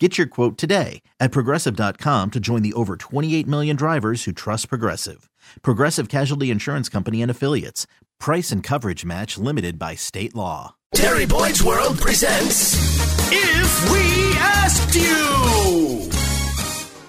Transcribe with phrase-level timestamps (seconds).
[0.00, 4.68] Get your quote today at progressive.com to join the over 28 million drivers who trust
[4.68, 5.30] Progressive.
[5.62, 7.86] Progressive Casualty Insurance Company and Affiliates.
[8.18, 10.74] Price and coverage match limited by state law.
[10.96, 12.74] Terry Boyd's World presents
[13.30, 16.10] If We Asked You!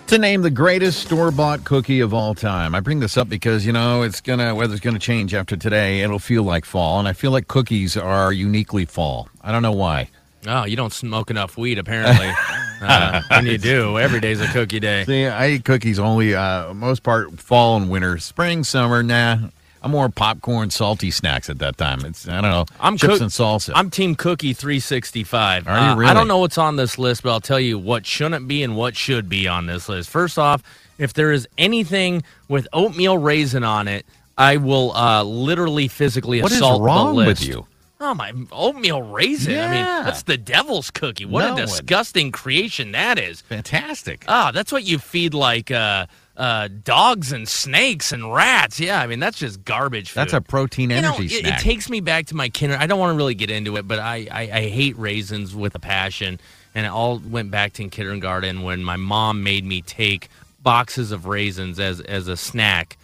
[0.08, 2.76] to name the greatest store-bought cookie of all time.
[2.76, 6.02] I bring this up because you know it's gonna weather's gonna change after today.
[6.02, 9.28] It'll feel like fall, and I feel like cookies are uniquely fall.
[9.42, 10.10] I don't know why.
[10.48, 12.30] Oh, you don't smoke enough weed, apparently.
[12.82, 15.04] uh, when you do, every day's a cookie day.
[15.06, 19.02] See, I eat cookies only uh, most part fall and winter, spring, summer.
[19.02, 19.38] Nah,
[19.82, 22.04] I'm more popcorn, salty snacks at that time.
[22.06, 22.66] It's I don't know.
[22.80, 23.72] I'm chips cook- and salsa.
[23.76, 25.68] I'm Team Cookie 365.
[25.68, 26.12] Are you Uh, really?
[26.12, 28.76] I don't know what's on this list, but I'll tell you what shouldn't be and
[28.76, 30.10] what should be on this list.
[30.10, 30.62] First off,
[30.98, 34.06] if there is anything with oatmeal raisin on it,
[34.38, 37.42] I will uh, literally physically what is assault wrong the list.
[37.42, 37.66] with you?
[38.00, 39.58] Oh my oatmeal raisin!
[39.58, 41.26] I mean, that's the devil's cookie.
[41.26, 43.42] What No, a disgusting creation that is.
[43.42, 44.26] Fantastic.
[44.28, 48.80] Ah, that's what you feed like uh, uh, dogs and snakes and rats.
[48.80, 50.22] Yeah, I mean that's just garbage food.
[50.22, 52.78] That's a protein You know, energy it, it takes me back to my kinder.
[52.78, 55.76] I don't want to really get into it, but I, I, I hate raisins with
[55.76, 56.40] a passion,
[56.74, 60.30] and it all went back to kindergarten when my mom made me take
[60.66, 62.98] boxes of raisins as as a snack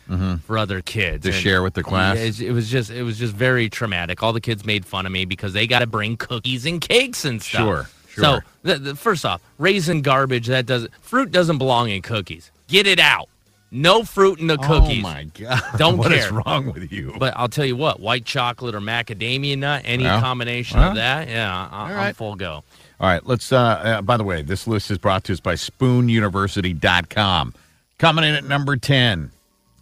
[0.45, 1.29] for other kids Mm-hmm.
[1.29, 2.17] To And- share with the class?
[2.17, 4.21] It, it was just it was just very traumatic.
[4.21, 7.23] All the kids made fun of me because they got to bring cookies and cakes
[7.23, 7.87] and stuff.
[8.09, 12.51] Sure, So the, the, first off, raisin garbage that doesn't fruit doesn't belong in cookies.
[12.67, 13.29] Get it out.
[13.73, 14.99] No fruit in the cookies.
[14.99, 15.61] Oh my god!
[15.77, 16.33] Don't What is care.
[16.33, 17.15] wrong with you?
[17.17, 20.95] But I'll tell you what, white chocolate or macadamia nut, any Well, combination well, of
[20.95, 22.13] that, yeah, I, I'm right.
[22.15, 22.65] full go.
[23.01, 23.51] All right, let's.
[23.51, 27.55] Uh, uh, by the way, this list is brought to us by SpoonUniversity.com.
[27.97, 29.31] Coming in at number ten,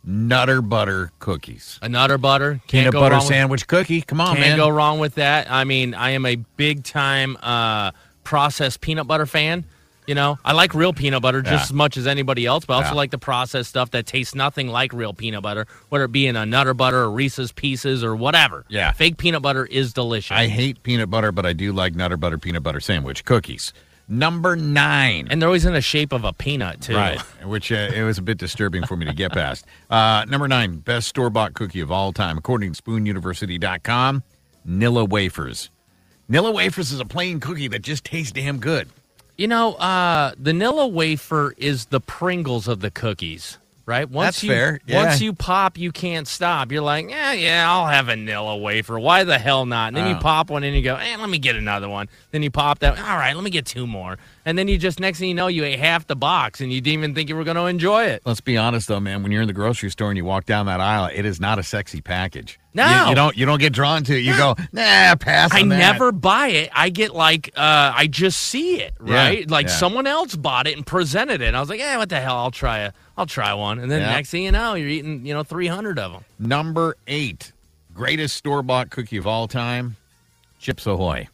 [0.05, 1.79] Nutter Butter Cookies.
[1.81, 4.01] A nutter butter, can't Peanut go butter wrong sandwich cookie.
[4.01, 4.57] Come on, Can't man.
[4.57, 5.51] go wrong with that.
[5.51, 7.91] I mean, I am a big time uh,
[8.23, 9.65] processed peanut butter fan.
[10.09, 11.61] You know, I like real peanut butter just Yeah.
[11.65, 12.93] as much as anybody else, but I also Yeah.
[12.95, 16.35] like the processed stuff that tastes nothing like real peanut butter, whether it be in
[16.35, 18.65] a Nutter Butter or Reese's Pieces or whatever.
[18.69, 18.91] Yeah.
[18.91, 20.31] Fake peanut butter is delicious.
[20.35, 23.71] I hate peanut butter, but I do like Nutter Butter peanut butter sandwich cookies.
[24.07, 25.27] Number nine.
[25.29, 26.95] and they're always in the shape of a peanut, too.
[26.95, 29.63] Right, which uh, it was a bit disturbing for me to get past.
[29.91, 34.23] Uh, number nine, best store bought cookie of all time, according to SpoonUniversity.com,
[34.67, 35.69] Nilla wafers.
[36.31, 38.87] Nilla wafers is a plain cookie that just tastes damn good.
[39.39, 44.09] You know, uh, the Nilla wafer is the Pringles of the cookies, right?
[44.09, 45.05] Once That's you, fair, yeah.
[45.05, 46.73] Once you pop, you can't stop.
[46.73, 48.99] You're like, yeah, yeah, I'll have a Nilla wafer.
[48.99, 49.87] Why the hell not?
[49.87, 50.19] And then you Oh.
[50.19, 52.09] pop one and you go, eh, let me get another one.
[52.31, 52.99] Then you pop that.
[52.99, 54.17] All right, let me get two more.
[54.49, 56.81] And then you just next thing you know, you ate half the box and you
[56.81, 58.23] didn't even think you were going to enjoy it.
[58.25, 59.21] Let's be honest though, man.
[59.21, 61.59] When you're in the grocery store and you walk down that aisle, it is not
[61.59, 62.59] a sexy package.
[62.73, 63.03] No.
[63.03, 63.37] you, you don't.
[63.37, 64.21] You don't get drawn to it.
[64.23, 65.53] You go, nah, pass.
[65.53, 66.71] I that." never buy it.
[66.73, 69.47] I get like, uh, I just see it, Yeah, right?
[69.49, 69.73] like yeah.
[69.73, 71.47] someone else bought it and presented it.
[71.47, 72.37] And I was like, yeah, what the hell?
[72.37, 72.93] I'll try it.
[73.17, 73.77] I'll try one.
[73.77, 74.11] And then Yeah.
[74.13, 76.25] next thing you know, you're eating, you know, 300 of them.
[76.39, 77.51] Number eight,
[77.93, 79.95] greatest store bought cookie of all time,
[80.59, 81.27] Chips Ahoy.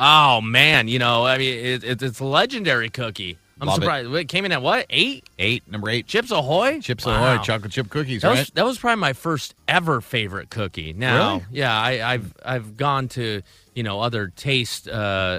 [0.00, 3.36] Oh man, you know, I mean, it, it, it's a legendary cookie.
[3.60, 3.82] I'm Love it.
[3.82, 4.14] surprised.
[4.14, 5.28] It came in at what eight?
[5.40, 6.78] Eight, number eight, Chips Ahoy.
[6.80, 7.34] Chips Wow.
[7.34, 8.38] Ahoy, chocolate chip cookies, That right?
[8.38, 10.92] was that was probably my first ever favorite cookie.
[10.92, 11.44] Now, Really?
[11.50, 13.42] yeah, I, I've I've gone to
[13.74, 14.92] you know other taste uh,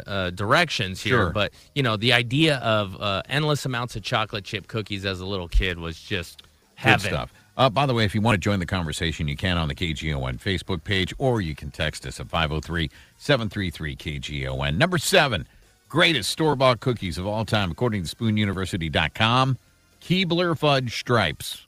[0.06, 1.30] uh, directions here, Sure.
[1.30, 5.26] but you know the idea of uh, endless amounts of chocolate chip cookies as a
[5.26, 6.44] little kid was just
[6.84, 7.34] Good stuff.
[7.58, 9.76] Uh, by the way, if you want to join the conversation, you can on the
[9.76, 14.78] KGON Facebook page, or you can text us at 503 733 KGON.
[14.78, 15.46] Number seven,
[15.90, 19.58] greatest store bought cookies of all time, according to SpoonUniversity.com,
[20.02, 21.68] Keebler Fudge Stripes.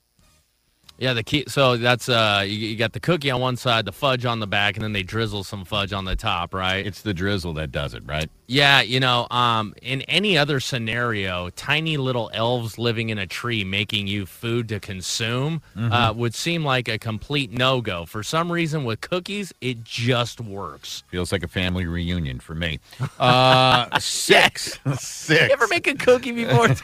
[0.97, 1.45] Yeah, the key.
[1.47, 4.47] So that's uh, you, you got the cookie on one side, the fudge on the
[4.47, 6.85] back, and then they drizzle some fudge on the top, right?
[6.85, 8.29] It's the drizzle that does it, right?
[8.51, 13.63] Yeah, you know, um, in any other scenario, tiny little elves living in a tree
[13.63, 15.91] making you food to consume Mm-hmm.
[15.93, 18.05] uh, would seem like a complete no go.
[18.05, 21.03] For some reason, with cookies, it just works.
[21.07, 22.79] Feels like a family reunion for me.
[23.19, 24.79] Uh, six.
[24.99, 25.29] Six.
[25.47, 26.67] You ever make a cookie before?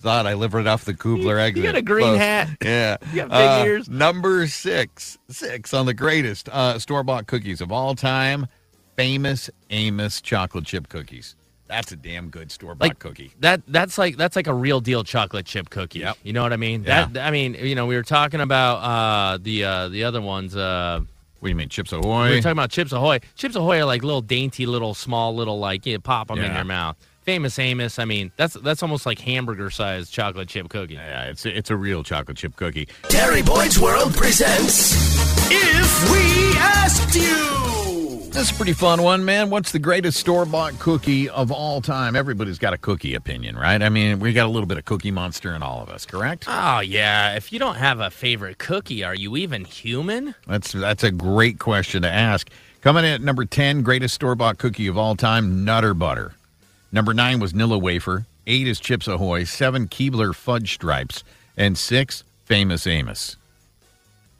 [0.00, 1.56] Thought I livered off the Kubler exit.
[1.58, 2.18] you got a green Close.
[2.18, 2.48] hat.
[2.62, 2.96] Yeah.
[3.10, 3.88] You got big Uh, ears.
[3.88, 5.18] Number six.
[5.28, 8.46] Six on the greatest uh, store bought cookies of all time.
[8.96, 11.34] Famous Amos chocolate chip cookies.
[11.68, 13.32] That's a damn good store bought like cookie.
[13.40, 16.00] That that's like that's like a real deal chocolate chip cookie.
[16.00, 16.18] Yep.
[16.22, 16.84] You know what I mean?
[16.84, 17.06] Yeah.
[17.12, 20.54] That I mean, you know, we were talking about uh, the uh, the other ones.
[20.54, 21.00] Uh,
[21.40, 22.02] What do you mean, Chips Ahoy?
[22.02, 22.28] we Ahoy?
[22.30, 23.20] were talking about Chips Ahoy.
[23.36, 26.64] Chips Ahoy are like little dainty, little small, little like you pop them in your
[26.64, 26.96] mouth.
[27.22, 27.98] Famous Amos.
[27.98, 30.94] I mean, that's that's almost like hamburger sized chocolate chip cookie.
[30.94, 32.86] yeah, it's it's a real chocolate chip cookie.
[33.08, 34.92] Terry Boyd's World presents
[35.50, 37.61] If We Asked You.
[38.32, 39.50] That's a pretty fun one, man.
[39.50, 42.16] What's the greatest store bought cookie of all time?
[42.16, 43.80] Everybody's got a cookie opinion, right?
[43.80, 46.46] I mean, we got a little bit of cookie monster in all of us, correct?
[46.48, 47.36] Oh yeah.
[47.36, 50.34] If you don't have a favorite cookie, are you even human?
[50.46, 52.50] That's that's a great question to ask.
[52.80, 56.32] Coming in at number ten, greatest store bought cookie of all time, Nutter Butter.
[56.90, 58.26] Number nine was Nilla Wafer.
[58.46, 59.44] Eight is Chips Ahoy.
[59.44, 61.22] Seven Keebler Fudge Stripes,
[61.56, 63.36] and six Famous Amos.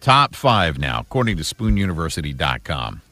[0.00, 3.02] Top five now, according to SpoonUniversity.com.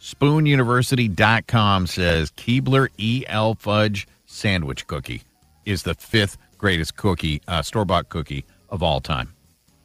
[0.00, 3.54] SpoonUniversity.com says Keebler E.L.
[3.54, 5.22] Fudge Sandwich Cookie
[5.64, 9.32] is the fifth greatest cookie, uh, store bought cookie of all time.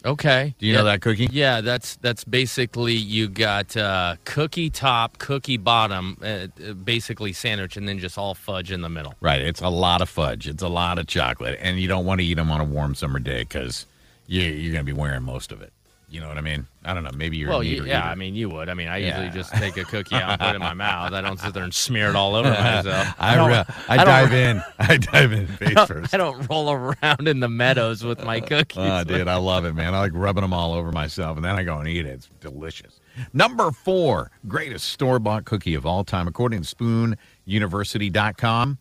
[0.05, 0.53] Okay.
[0.59, 0.79] Do you Yeah.
[0.79, 1.29] know that cookie?
[1.31, 7.87] Yeah, that's that's basically you got uh, cookie top, cookie bottom, uh, basically sandwich, and
[7.87, 9.15] then just all fudge in the middle.
[9.21, 9.39] Right.
[9.41, 10.45] It's a lot of fudge.
[10.47, 12.95] It's a lot of chocolate, and you don't want to eat them on a warm
[12.95, 13.85] summer day because
[14.27, 15.71] you, you're going to be wearing most of it.
[16.13, 16.67] You know what I mean?
[16.85, 17.09] I don't know.
[17.15, 17.49] Maybe you're.
[17.49, 18.07] Well, a you, neater yeah, eater.
[18.09, 18.69] I mean, you would.
[18.69, 19.19] I mean, I Yeah.
[19.19, 21.11] usually just take a cookie out and put it in my mouth.
[21.11, 23.15] I don't sit there and smear it all over myself.
[23.17, 24.61] I, don't- re- I, don't- dive in.
[24.77, 26.13] I dive in face first.
[26.13, 28.77] I don't roll around in the meadows with my uh, cookies.
[28.77, 29.95] Oh, dude, I love it, man.
[29.95, 32.09] I like rubbing them all over myself, and then I go and eat it.
[32.09, 32.99] It's delicious.
[33.33, 38.77] Number four, greatest store bought cookie of all time, according to SpoonUniversity.com.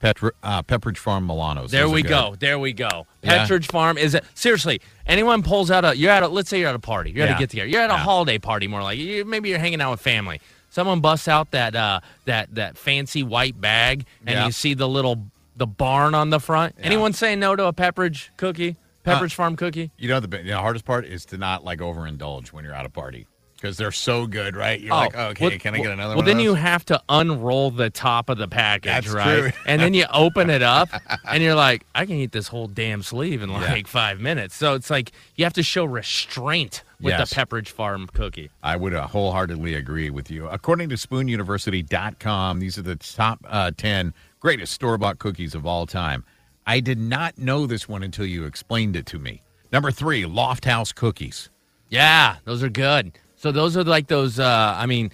[0.00, 1.70] Petr- uh, Pepperidge Farm Milanos.
[1.70, 2.34] There Those we go.
[2.38, 3.06] There we go.
[3.22, 3.46] Yeah.
[3.46, 4.80] Petridge Farm is it seriously?
[5.06, 7.10] Anyone pulls out a you're at a let's say you're at a party.
[7.12, 7.68] You're at a get together.
[7.68, 7.98] You're at a Yeah.
[7.98, 10.40] holiday party more like you, maybe you're hanging out with family.
[10.68, 14.46] Someone busts out that uh that that fancy white bag and Yeah.
[14.46, 15.26] you see the little
[15.56, 16.74] the barn on the front.
[16.82, 18.76] Anyone say no to a Pepperidge cookie?
[19.04, 19.90] Pepperidge Farm cookie?
[19.98, 22.90] You know the, the hardest part is to not like overindulge when you're at a
[22.90, 23.26] party
[23.64, 24.78] because they're so good, right?
[24.78, 26.26] You're like, oh, okay, well- can I get another Well, one?
[26.26, 29.38] Well, then you have to unroll the top of the package, That's right?
[29.38, 29.50] true.
[29.66, 30.90] and then you open it up,
[31.26, 34.54] and you're like, I can eat this whole damn sleeve in like five minutes.
[34.54, 37.30] So it's like you have to show restraint with Yes.
[37.30, 38.50] the Pepperidge Farm cookie.
[38.62, 40.46] I would uh, wholeheartedly agree with you.
[40.46, 45.86] According to SpoonUniversity.com, these are the top uh, 10 greatest store bought cookies of all
[45.86, 46.22] time.
[46.66, 49.42] I did not know this one until you explained it to me.
[49.72, 51.48] Number three, Lofthouse Cookies.
[51.88, 53.12] Yeah, those are good.
[53.44, 54.38] So those are like those.
[54.38, 55.10] Uh, I mean,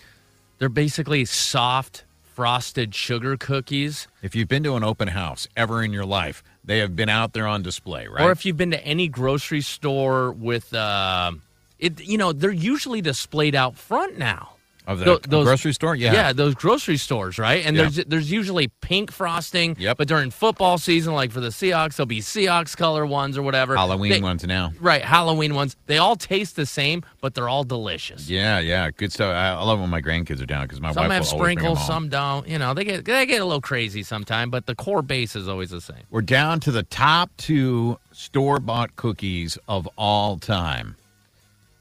[0.60, 4.06] they're basically soft frosted sugar cookies.
[4.22, 7.32] If you've been to an open house ever in your life, they have been out
[7.32, 8.24] there on display, right?
[8.24, 11.32] Or if you've been to any grocery store with, uh,
[11.80, 14.50] it, you know, they're usually displayed out front now.
[14.90, 16.12] Of the Tho- those- grocery store, yeah.
[16.12, 17.64] Yeah, those grocery stores, right?
[17.64, 17.82] And Yeah.
[17.84, 19.76] there's there's usually pink frosting.
[19.78, 19.98] Yep.
[19.98, 23.76] But during football season, like for the Seahawks, there'll be Seahawks color ones or whatever.
[23.76, 24.72] Halloween They- ones now.
[24.80, 25.76] Right, Halloween ones.
[25.86, 28.28] They all taste the same, but they're all delicious.
[28.28, 29.34] Yeah, yeah, good stuff.
[29.34, 31.40] I, I love when my grandkids are down because my Some wife have will always
[31.40, 32.48] bring 'em sprinkles, some don't.
[32.48, 35.48] You know, they get they get a little crazy sometimes, but the core base is
[35.48, 36.02] always the same.
[36.10, 40.96] We're down to the top two store bought cookies of all time.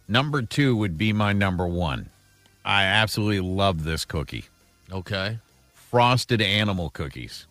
[0.07, 2.09] Number two would be my number one.
[2.69, 4.45] I absolutely love this cookie.
[4.91, 5.39] Okay.
[5.73, 7.47] Frosted animal cookies.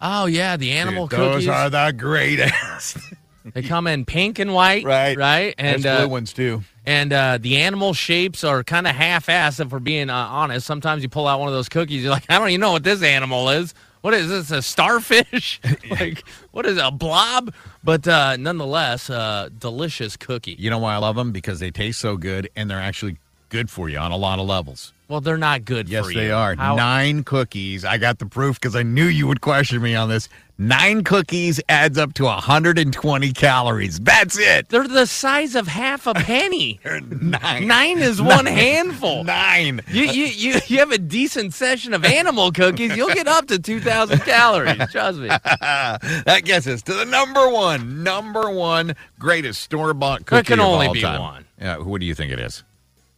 [0.00, 1.46] Oh yeah, the animal Dude, cookies.
[1.46, 2.96] Those are the greatest.
[3.52, 5.14] they come in pink and white, Right.
[5.18, 6.62] Right, and and blue uh, ones too.
[6.86, 10.66] And uh, the animal shapes are kind of half-assed, if we're being uh, honest.
[10.66, 12.82] Sometimes you pull out one of those cookies, you're like, I don't even know what
[12.82, 13.74] this animal is.
[14.00, 14.50] What is this?
[14.50, 15.60] A starfish?
[15.90, 17.52] like, what is it, a blob?
[17.82, 20.56] But uh, nonetheless, uh, delicious cookie.
[20.58, 21.32] You know why I love them?
[21.32, 24.46] Because they taste so good and they're actually good for you on a lot of
[24.46, 24.92] levels.
[25.06, 26.18] Well, they're not good Yes, for you.
[26.18, 26.54] they are.
[26.56, 27.84] How- Nine cookies.
[27.84, 30.28] I got the proof because I knew you would question me on this.
[30.56, 34.00] Nine cookies adds up to 120 calories.
[34.00, 34.68] That's it.
[34.70, 36.80] They're the size of half a penny.
[36.84, 37.66] Nine.
[37.66, 39.24] Nine is one handful.
[39.24, 39.82] Nine.
[39.88, 43.58] You, you, you, you have a decent session of animal cookies, you'll get up to
[43.58, 44.90] 2,000 calories.
[44.90, 45.28] Trust me.
[45.60, 50.36] that gets us to the number one, number one greatest store bought cookie.
[50.48, 51.20] There can of only all be time.
[51.20, 51.44] one.
[51.60, 52.64] Yeah, what do you think it is?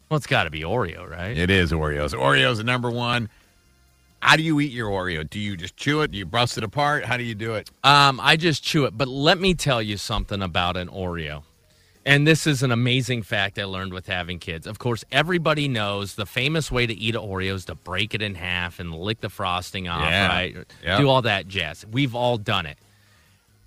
[0.08, 1.36] Well, it's got to be Oreo, right?
[1.36, 2.12] It is Oreos.
[2.14, 3.28] Oreos are number one.
[4.20, 5.28] How do you eat your Oreo?
[5.28, 6.10] Do you just chew it?
[6.12, 7.04] Do you bust it apart?
[7.04, 7.70] How do you do it?
[7.84, 8.96] Um, I just chew it.
[8.96, 11.42] But let me tell you something about an Oreo.
[12.04, 14.68] And this is an amazing fact I learned with having kids.
[14.68, 18.22] Of course, everybody knows the famous way to eat an Oreo is to break it
[18.22, 20.28] in half and lick the frosting off, Yeah.
[20.28, 20.56] right?
[20.84, 21.00] Yep.
[21.00, 21.84] Do all that jazz.
[21.90, 22.78] We've all done it.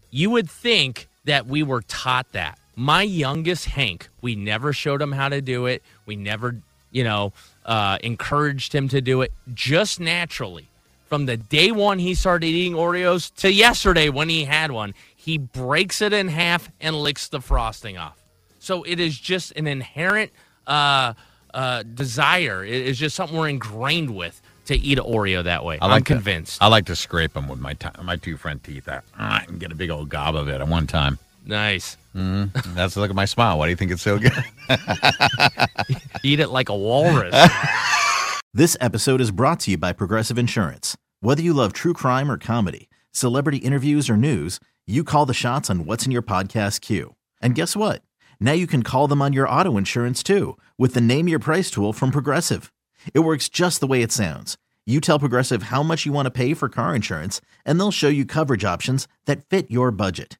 [0.09, 2.58] You would think that we were taught that.
[2.79, 5.83] My youngest Hank, we never showed him how to do it.
[6.05, 6.55] We never,
[6.91, 7.33] you know,
[7.65, 10.69] uh, encouraged him to do it just naturally.
[11.09, 14.93] from the day one he started eating Oreos to yesterday when he had one.
[15.13, 18.17] He breaks it in half and licks the frosting off.
[18.59, 20.31] So it is just an inherent
[20.67, 21.13] uh,
[21.53, 22.63] uh, desire.
[22.63, 25.79] It is just something we're ingrained with to eat an Oreo that way.
[25.81, 26.61] I I'm like to- convinced.
[26.61, 28.87] I like to scrape them with my ti my two front teeth.
[28.87, 31.17] I, I can get a big old gob of it at one time.
[31.45, 31.97] nice.
[32.15, 32.75] Mm-hmm.
[32.75, 33.57] That's look at my smile.
[33.59, 34.31] Why do you think it's so good?
[36.23, 37.35] Eat it like a walrus.
[38.51, 40.97] This episode is brought to you by Progressive Insurance.
[41.19, 45.69] Whether you love true crime or comedy, celebrity interviews or news, you call the shots
[45.69, 47.13] on what's in your podcast queue.
[47.43, 48.01] And guess what?
[48.39, 51.69] Now you can call them on your auto insurance too with the Name Your Price
[51.69, 52.73] tool from Progressive.
[53.13, 54.57] It works just the way it sounds.
[54.83, 58.09] You tell Progressive how much you want to pay for car insurance, and they'll show
[58.09, 60.39] you coverage options that fit your budget.